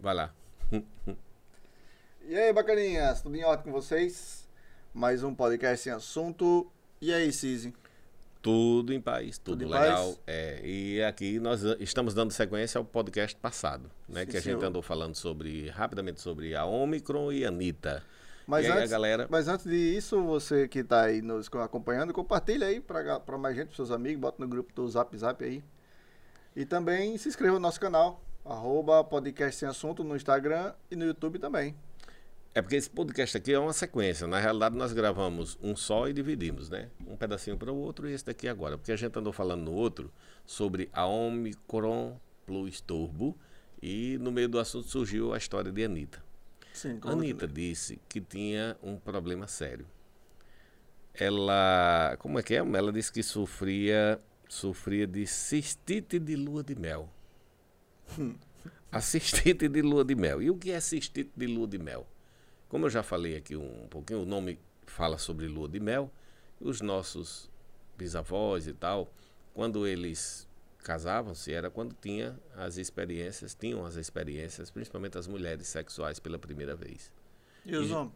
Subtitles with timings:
[0.00, 0.32] Vai lá.
[2.22, 4.48] E aí, bacaninhas, tudo em ordem com vocês?
[4.94, 6.70] Mais um podcast sem assunto.
[7.00, 7.74] E aí, Cisi?
[8.40, 10.06] Tudo em paz, tudo, Tudo legal.
[10.06, 10.20] paz?
[10.26, 14.20] É, e aqui nós estamos dando sequência ao podcast passado, né?
[14.20, 14.64] Sim, que a gente senhor.
[14.64, 18.02] andou falando sobre, rapidamente, sobre a Omicron e a Anitta.
[18.46, 19.26] Mas e aí antes, galera.
[19.28, 23.76] mas antes disso, você que tá aí nos acompanhando, compartilha aí pra mais gente, pros
[23.76, 25.62] seus amigos, bota no grupo do Zap Zap aí.
[26.54, 31.04] E também se inscreva no nosso canal, arroba podcast sem assunto no Instagram e no
[31.04, 31.76] YouTube também.
[32.54, 34.26] É porque esse podcast aqui é uma sequência.
[34.26, 36.88] Na realidade, nós gravamos um só e dividimos, né?
[37.06, 38.78] Um pedacinho para o outro e esse daqui agora.
[38.78, 40.10] Porque a gente andou falando no outro
[40.46, 43.38] sobre a Omicron Plus Turbo
[43.82, 46.24] e no meio do assunto surgiu a história de Anitta.
[46.72, 49.86] Sim, Anitta disse que tinha um problema sério.
[51.12, 52.58] Ela, como é que é?
[52.58, 54.18] Ela disse que sofria,
[54.48, 57.10] sofria de cistite de lua de mel.
[58.90, 60.40] A cistite de lua de mel.
[60.42, 62.06] E o que é cistite de lua de mel?
[62.68, 66.10] Como eu já falei aqui um pouquinho, o nome fala sobre lua de mel.
[66.60, 67.50] Os nossos
[67.96, 69.12] bisavós e tal,
[69.54, 70.48] quando eles
[70.82, 76.74] casavam-se, era quando tinha as experiências, tinham as experiências, principalmente as mulheres sexuais pela primeira
[76.74, 77.12] vez.
[77.64, 78.14] E os homens?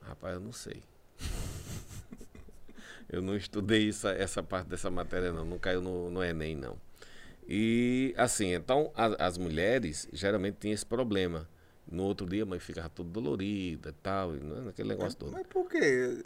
[0.00, 0.82] Rapaz, eu não sei.
[3.08, 5.44] eu não estudei essa, essa parte dessa matéria, não.
[5.44, 6.76] Não caiu no, no Enem, não.
[7.48, 11.48] E, assim, então, a- as mulheres geralmente tinham esse problema.
[11.90, 15.32] No outro dia, a mãe ficava toda dolorida e tal, e, né, aquele negócio todo.
[15.32, 16.24] Mas por quê?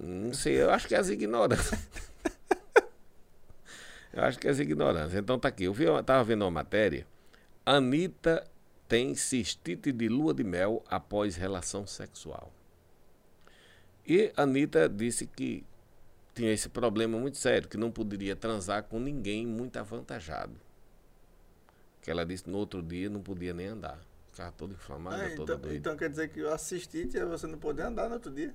[0.00, 1.88] Não sei, eu acho que é as ignorâncias.
[4.12, 5.14] eu acho que é as ignorâncias.
[5.14, 7.04] Então tá aqui, eu vi, eu tava vendo uma matéria.
[7.66, 8.46] Anitta
[8.88, 12.52] tem cistite de lua de mel após relação sexual.
[14.06, 15.64] E Anitta disse que
[16.34, 20.54] tinha esse problema muito sério, que não poderia transar com ninguém muito avantajado.
[22.02, 23.98] Que ela disse no outro dia não podia nem andar.
[24.30, 25.76] Ficava toda inflamada, Ah, toda então, doida.
[25.76, 28.54] então quer dizer que eu assisti e você não poder andar no outro dia?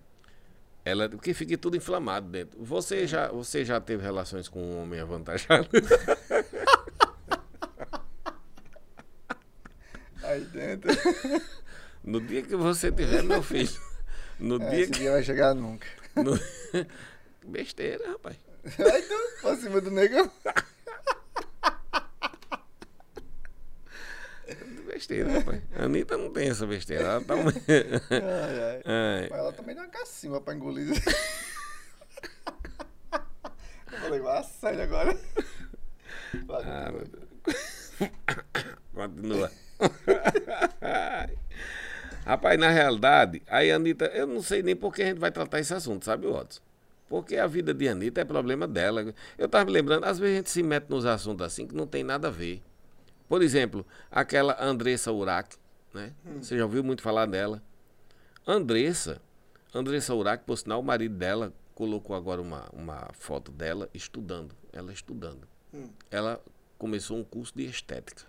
[0.84, 2.64] Ela, porque fica tudo inflamado dentro.
[2.64, 5.68] Você já, você já teve relações com um homem avantajado?
[10.24, 10.90] Aí dentro.
[12.04, 13.70] No dia que você tiver, meu filho.
[14.40, 15.00] No É, dia esse que.
[15.00, 15.88] dia vai chegar nunca.
[16.16, 16.40] no-
[17.46, 18.36] Besteira, rapaz.
[18.80, 20.30] Aí tu, pra cima do negão.
[24.88, 25.62] Besteira, rapaz.
[25.76, 27.04] A Anitta não tem essa besteira.
[27.04, 27.34] Ela tá.
[27.36, 27.42] Ai,
[28.64, 28.82] ai.
[28.86, 30.96] Ai, Mas ela também dá uma cacimba pra engolir.
[34.04, 35.18] Eu levar a sério agora.
[36.46, 36.92] Vai, Ah.
[38.94, 39.52] Continua.
[42.26, 45.32] Rapaz, na realidade, aí a Anitta, eu não sei nem por que a gente vai
[45.32, 46.62] tratar esse assunto, sabe, Watson?
[47.08, 49.14] Porque a vida de Anitta é problema dela.
[49.38, 51.86] Eu tava me lembrando, às vezes a gente se mete nos assuntos assim que não
[51.86, 52.62] tem nada a ver.
[53.28, 55.58] Por exemplo, aquela Andressa Urach,
[55.94, 56.14] né?
[56.42, 57.62] Você já ouviu muito falar dela?
[58.46, 59.22] Andressa,
[59.74, 64.94] Andressa Urach, por sinal, o marido dela colocou agora uma, uma foto dela estudando, ela
[64.94, 65.48] estudando.
[65.74, 65.90] Hum.
[66.10, 66.42] Ela
[66.78, 68.24] começou um curso de estética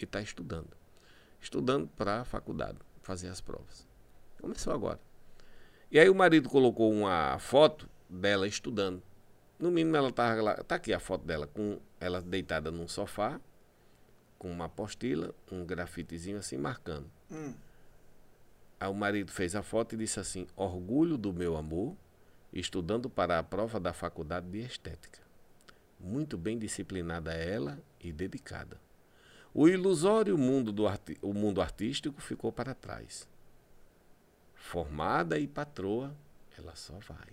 [0.00, 0.70] e está estudando.
[1.40, 3.86] Estudando para a faculdade, fazer as provas.
[4.40, 5.00] Começou agora.
[5.90, 9.02] E aí o marido colocou uma foto dela estudando.
[9.58, 13.40] No mínimo ela estava lá, tá aqui a foto dela com ela deitada num sofá,
[14.38, 17.10] com uma apostila, um grafitezinho assim marcando.
[17.30, 17.54] Hum.
[18.80, 21.96] Aí o marido fez a foto e disse assim: Orgulho do meu amor,
[22.52, 25.18] estudando para a prova da faculdade de estética.
[25.98, 28.80] Muito bem disciplinada ela e dedicada.
[29.52, 33.28] O ilusório mundo, do arti- o mundo artístico ficou para trás.
[34.54, 36.14] Formada e patroa,
[36.56, 37.28] ela só vai.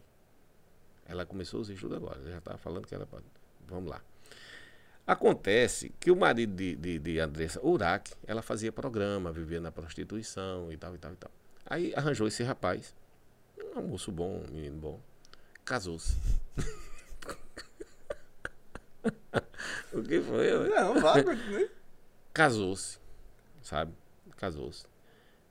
[1.06, 3.22] Ela começou os estudos agora, já estava falando que era para.
[3.68, 4.02] Vamos lá.
[5.06, 10.72] Acontece que o marido de, de, de Andressa Urach, ela fazia programa, vivia na prostituição
[10.72, 11.32] e tal, e tal, e tal.
[11.64, 12.96] Aí arranjou esse rapaz,
[13.76, 15.00] um moço bom, um menino bom,
[15.64, 16.18] casou-se.
[19.94, 20.58] o que foi?
[20.58, 20.70] ué?
[20.70, 21.70] Não, vai, continue.
[22.34, 23.00] Casou-se,
[23.62, 23.94] sabe?
[24.38, 24.88] Casou-se.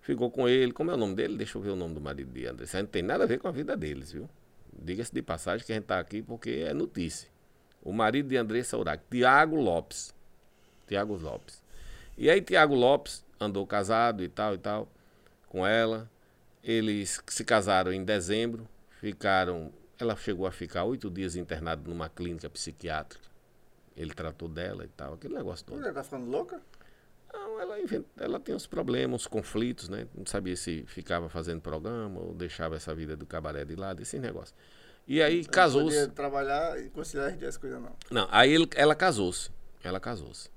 [0.01, 1.37] Ficou com ele, como é o nome dele?
[1.37, 2.83] Deixa eu ver o nome do marido de Andressa.
[2.83, 4.29] Não tem nada a ver com a vida deles, viu?
[4.79, 7.29] Diga-se de passagem que a gente tá aqui porque é notícia.
[7.83, 10.15] O marido de Andressa Urach, Tiago Lopes.
[10.87, 11.63] Tiago Lopes.
[12.17, 14.89] E aí Tiago Lopes andou casado e tal e tal
[15.49, 16.11] com ela.
[16.63, 18.67] Eles se casaram em dezembro,
[19.01, 19.73] ficaram.
[19.99, 23.29] Ela chegou a ficar oito dias internada numa clínica psiquiátrica.
[23.97, 25.77] Ele tratou dela e tal, aquele negócio todo.
[25.77, 26.61] Mulher tá ficando louca?
[27.35, 30.07] Não, ela, invent- ela tem uns problemas, uns conflitos, né?
[30.15, 34.19] Não sabia se ficava fazendo programa ou deixava essa vida do cabaré de lado, esse
[34.19, 34.55] negócio.
[35.07, 35.97] E aí Não casou-se.
[35.99, 37.93] podia trabalhar e conciliar as coisas, não.
[38.11, 39.51] Não, aí ele- ela casou-se.
[39.83, 40.49] Ela casou-se.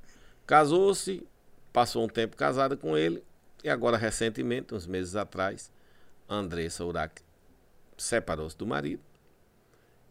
[0.46, 1.28] Casou-se,
[1.74, 3.24] passou um tempo casada com ele.
[3.64, 5.70] E agora, recentemente, uns meses atrás,
[6.30, 7.22] a Andressa Urac
[7.98, 9.02] separou-se do marido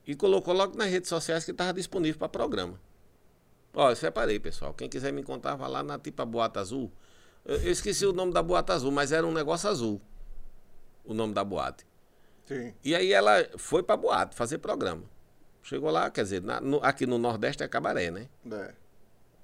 [0.07, 2.79] e colocou logo nas redes sociais que estava disponível para programa.
[3.79, 4.73] Ó, eu separei, pessoal.
[4.73, 6.91] Quem quiser me contar, vá lá na Tipa Boata Azul.
[7.45, 10.01] Eu, eu esqueci o nome da Boata Azul, mas era um negócio azul.
[11.05, 11.87] O nome da boate.
[12.47, 12.73] Sim.
[12.83, 15.03] E aí ela foi pra boate fazer programa.
[15.63, 18.29] Chegou lá, quer dizer, na- no- aqui no Nordeste é cabaré, né?
[18.51, 18.73] É.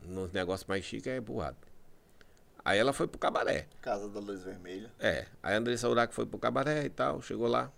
[0.05, 1.59] Nos negócios mais chiques é boate.
[2.65, 3.67] Aí ela foi pro cabaré.
[3.83, 4.91] Casa da Luz Vermelha.
[4.99, 5.27] É.
[5.43, 7.71] Aí a Andressa Urac foi pro cabaré e tal, chegou lá.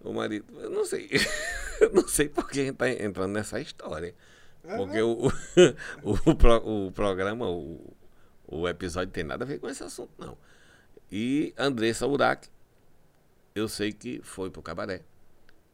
[0.00, 1.10] O marido, eu não sei.
[1.80, 4.14] eu não sei por que a gente tá entrando nessa história.
[4.76, 5.28] Porque o,
[6.02, 7.94] o, o, pro- o programa, o,
[8.46, 10.36] o episódio tem nada a ver com esse assunto, não.
[11.10, 12.48] E Andressa Urac,
[13.54, 15.02] eu sei que foi pro cabaré.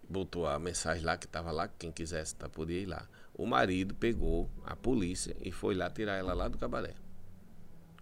[0.09, 3.09] Botou a mensagem lá que tava lá, quem quisesse tá, podia ir lá.
[3.35, 6.95] O marido pegou a polícia e foi lá tirar ela lá do cabaré.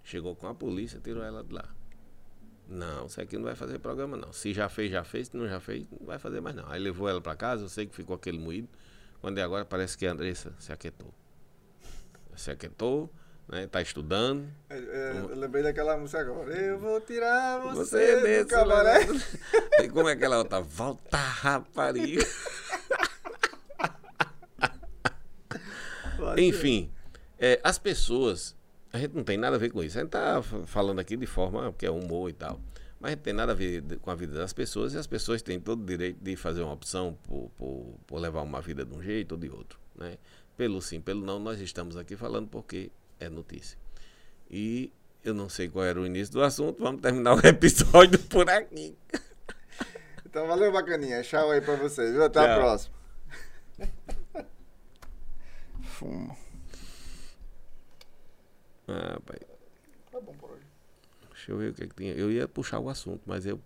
[0.02, 1.64] Chegou com a polícia, tirou ela de lá.
[2.68, 4.32] Não, isso aqui não vai fazer programa, não.
[4.32, 5.28] Se já fez, já fez.
[5.28, 6.68] Se não já fez, não vai fazer mais, não.
[6.68, 8.68] Aí levou ela pra casa, eu sei que ficou aquele moído.
[9.24, 11.10] Quando é agora, parece que a Andressa se aquietou.
[12.36, 13.10] Se aquietou,
[13.48, 13.66] né?
[13.66, 14.46] Tá estudando.
[14.68, 16.52] É, é, eu lembrei daquela música agora.
[16.54, 18.98] Eu vou tirar você, Você desse cabaré.
[18.98, 19.22] lado.
[19.82, 20.60] E como é aquela outra?
[20.60, 22.22] Volta, rapariga.
[26.36, 26.92] Enfim,
[27.38, 28.54] é, as pessoas,
[28.92, 29.96] a gente não tem nada a ver com isso.
[29.96, 32.60] A gente tá falando aqui de forma que é humor e tal.
[33.04, 35.60] Mas a tem nada a ver com a vida das pessoas e as pessoas têm
[35.60, 39.02] todo o direito de fazer uma opção por, por, por levar uma vida de um
[39.02, 39.78] jeito ou de outro.
[39.94, 40.16] Né?
[40.56, 42.90] Pelo sim, pelo não, nós estamos aqui falando porque
[43.20, 43.78] é notícia.
[44.50, 44.90] E
[45.22, 48.96] eu não sei qual era o início do assunto, vamos terminar o episódio por aqui.
[50.26, 51.22] Então valeu, bacaninha.
[51.22, 52.10] Tchau aí pra vocês.
[52.10, 52.24] viu?
[52.24, 52.58] Até a Tchau.
[52.58, 52.94] próxima.
[55.80, 56.36] Fumo.
[58.88, 59.38] Ah, pai,
[60.10, 60.73] Tá bom por hoje.
[61.44, 62.12] Deixa eu ver o que, é que tinha.
[62.14, 63.60] Eu ia puxar o assunto, mas eu